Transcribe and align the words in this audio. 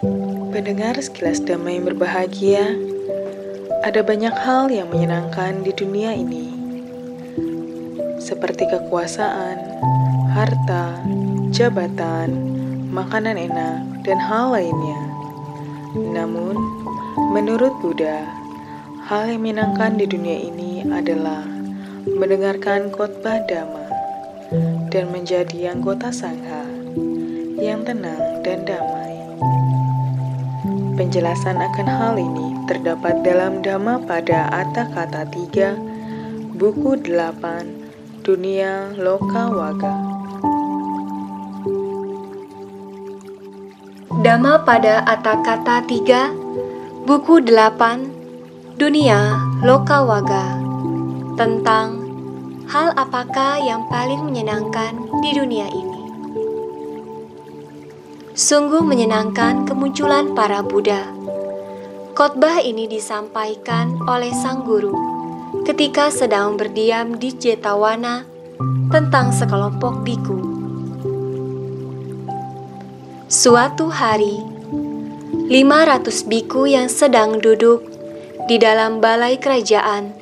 Pendengar 0.00 0.96
sekilas 0.96 1.44
damai 1.44 1.76
yang 1.76 1.92
berbahagia, 1.92 2.72
ada 3.84 4.00
banyak 4.00 4.32
hal 4.32 4.72
yang 4.72 4.88
menyenangkan 4.88 5.60
di 5.60 5.76
dunia 5.76 6.16
ini, 6.16 6.48
seperti 8.16 8.64
kekuasaan, 8.72 9.60
harta, 10.32 11.04
jabatan, 11.52 12.32
makanan 12.88 13.36
enak, 13.36 13.84
dan 14.00 14.16
hal 14.16 14.56
lainnya. 14.56 15.00
Namun, 15.92 16.56
menurut 17.36 17.76
Buddha, 17.84 18.24
hal 19.04 19.28
yang 19.28 19.44
menyenangkan 19.44 20.00
di 20.00 20.08
dunia 20.08 20.48
ini 20.48 20.80
adalah 20.88 21.44
mendengarkan 22.08 22.88
khotbah 22.88 23.44
Dhamma 23.44 23.84
dan 24.88 25.12
menjadi 25.12 25.76
anggota 25.76 26.08
sangha 26.08 26.64
yang 27.60 27.84
tenang 27.84 28.40
dan 28.40 28.64
damai. 28.64 29.00
Penjelasan 31.00 31.56
akan 31.56 31.88
hal 31.88 32.20
ini 32.20 32.52
terdapat 32.68 33.24
dalam 33.24 33.64
Dhamma 33.64 34.04
pada 34.04 34.52
Atta 34.52 34.84
Kata 34.84 35.24
3, 35.32 36.60
buku 36.60 37.00
8, 37.00 38.20
Dunia 38.20 38.92
Loka 39.00 39.48
Waga. 39.48 39.96
Dhamma 44.20 44.60
pada 44.60 45.00
Atta 45.08 45.40
Kata 45.40 45.80
3, 45.88 47.08
buku 47.08 47.48
8, 47.48 48.76
Dunia 48.76 49.40
Loka 49.64 50.04
Waga, 50.04 50.60
tentang 51.40 51.96
hal 52.68 52.92
apakah 53.00 53.56
yang 53.56 53.88
paling 53.88 54.20
menyenangkan 54.20 55.00
di 55.24 55.32
dunia 55.32 55.64
ini. 55.72 55.99
Sungguh 58.30 58.86
menyenangkan 58.86 59.66
kemunculan 59.66 60.38
para 60.38 60.62
Buddha. 60.62 61.02
Khotbah 62.14 62.62
ini 62.62 62.86
disampaikan 62.86 63.98
oleh 64.06 64.30
sang 64.30 64.62
guru 64.62 64.94
ketika 65.66 66.14
sedang 66.14 66.54
berdiam 66.54 67.18
di 67.18 67.34
Jetawana 67.34 68.22
tentang 68.86 69.34
sekelompok 69.34 70.06
biku. 70.06 70.38
Suatu 73.26 73.90
hari, 73.90 74.38
500 75.50 76.30
biku 76.30 76.70
yang 76.70 76.86
sedang 76.86 77.42
duduk 77.42 77.82
di 78.46 78.62
dalam 78.62 79.02
balai 79.02 79.42
kerajaan 79.42 80.14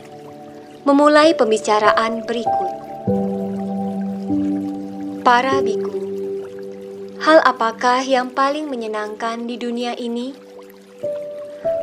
memulai 0.89 1.37
pembicaraan 1.37 2.25
berikut. 2.25 2.73
Para 5.21 5.61
biku 5.61 5.98
Hal 7.19 7.43
apakah 7.43 8.07
yang 8.07 8.31
paling 8.31 8.71
menyenangkan 8.71 9.51
di 9.51 9.59
dunia 9.59 9.99
ini? 9.99 10.39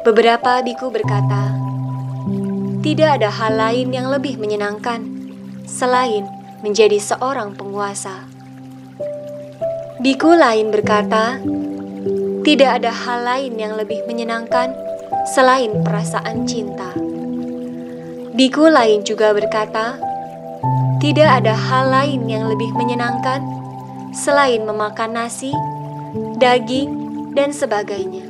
Beberapa 0.08 0.64
biku 0.64 0.88
berkata, 0.88 1.52
"Tidak 2.80 3.20
ada 3.20 3.28
hal 3.28 3.60
lain 3.60 3.92
yang 3.92 4.08
lebih 4.08 4.40
menyenangkan 4.40 5.04
selain 5.68 6.24
menjadi 6.64 6.96
seorang 7.04 7.52
penguasa." 7.52 8.32
Biku 10.00 10.40
lain 10.40 10.72
berkata, 10.72 11.44
"Tidak 12.48 12.72
ada 12.72 12.96
hal 12.96 13.28
lain 13.28 13.60
yang 13.60 13.76
lebih 13.76 14.08
menyenangkan 14.08 14.72
selain 15.36 15.84
perasaan 15.84 16.48
cinta." 16.48 16.96
Biku 18.32 18.72
lain 18.72 19.04
juga 19.04 19.36
berkata, 19.36 20.00
"Tidak 21.04 21.28
ada 21.28 21.52
hal 21.52 21.92
lain 21.92 22.24
yang 22.24 22.48
lebih 22.48 22.72
menyenangkan 22.72 23.65
selain 24.16 24.64
memakan 24.64 25.20
nasi, 25.20 25.52
daging, 26.40 26.96
dan 27.36 27.52
sebagainya. 27.52 28.24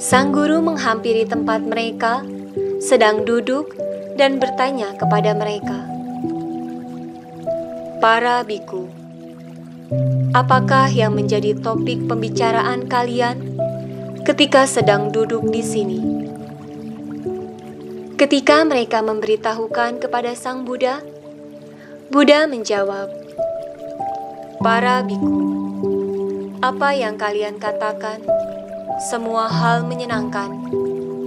Sang 0.00 0.32
guru 0.32 0.64
menghampiri 0.64 1.28
tempat 1.28 1.60
mereka, 1.60 2.24
sedang 2.80 3.28
duduk 3.28 3.76
dan 4.16 4.40
bertanya 4.40 4.96
kepada 4.96 5.36
mereka, 5.36 5.84
"Para 8.00 8.40
biku, 8.42 8.88
apakah 10.32 10.88
yang 10.88 11.12
menjadi 11.12 11.52
topik 11.60 12.08
pembicaraan 12.08 12.88
kalian 12.88 13.54
ketika 14.24 14.64
sedang 14.64 15.12
duduk 15.12 15.44
di 15.52 15.62
sini?" 15.62 16.00
Ketika 18.14 18.62
mereka 18.62 19.02
memberitahukan 19.02 19.98
kepada 19.98 20.32
Sang 20.38 20.62
Buddha, 20.62 21.02
Buddha 22.14 22.46
menjawab, 22.46 23.23
Para 24.64 25.04
biku, 25.04 25.44
apa 26.64 26.96
yang 26.96 27.20
kalian 27.20 27.60
katakan, 27.60 28.24
semua 29.12 29.44
hal 29.44 29.84
menyenangkan 29.84 30.56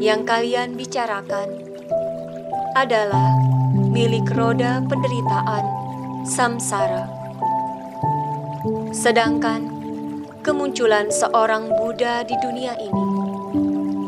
yang 0.02 0.26
kalian 0.26 0.74
bicarakan 0.74 1.46
adalah 2.74 3.38
milik 3.94 4.26
roda 4.34 4.82
penderitaan 4.90 5.70
samsara. 6.26 7.06
Sedangkan 8.90 9.70
kemunculan 10.42 11.14
seorang 11.14 11.78
Buddha 11.78 12.26
di 12.26 12.34
dunia 12.42 12.74
ini 12.82 13.06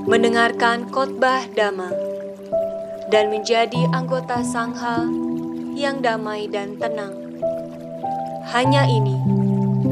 mendengarkan 0.10 0.90
khotbah 0.90 1.46
Dhamma 1.54 1.94
dan 3.14 3.30
menjadi 3.30 3.94
anggota 3.94 4.42
sangha 4.42 5.06
yang 5.78 6.02
damai 6.02 6.50
dan 6.50 6.82
tenang 6.82 7.19
hanya 8.50 8.90
ini, 8.90 9.14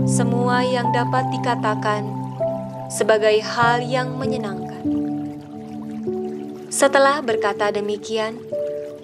semua 0.10 0.66
yang 0.66 0.90
dapat 0.90 1.30
dikatakan 1.30 2.10
sebagai 2.90 3.38
hal 3.46 3.86
yang 3.86 4.18
menyenangkan. 4.18 4.82
Setelah 6.74 7.22
berkata 7.22 7.70
demikian, 7.70 8.42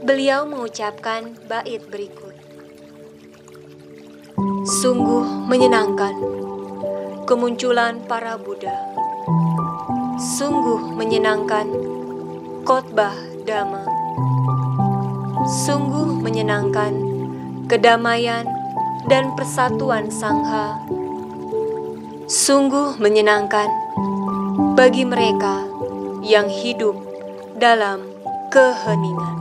beliau 0.02 0.50
mengucapkan 0.50 1.38
bait 1.46 1.86
berikut. 1.86 2.34
Sungguh 4.82 5.46
menyenangkan 5.46 6.18
kemunculan 7.30 8.02
para 8.10 8.42
Buddha. 8.42 8.74
Sungguh 10.18 10.98
menyenangkan 10.98 11.70
khotbah 12.66 13.14
Dhamma. 13.46 13.86
Sungguh 15.46 16.10
menyenangkan 16.26 16.96
kedamaian 17.70 18.63
dan 19.08 19.36
persatuan 19.36 20.08
Sangha 20.08 20.80
sungguh 22.28 22.96
menyenangkan 22.98 23.68
bagi 24.74 25.04
mereka 25.04 25.68
yang 26.24 26.48
hidup 26.48 26.96
dalam 27.60 28.08
keheningan. 28.50 29.38